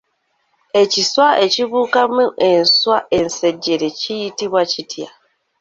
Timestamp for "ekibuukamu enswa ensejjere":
1.45-3.87